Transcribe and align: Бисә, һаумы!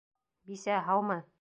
Бисә, 0.51 0.79
һаумы! 0.89 1.23